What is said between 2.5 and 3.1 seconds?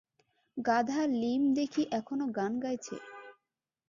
গাইছে।